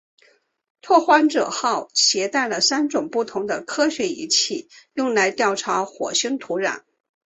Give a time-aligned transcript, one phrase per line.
[0.81, 6.81] 拓荒者号携带了三种不同的科学仪器用来调查火星土壤。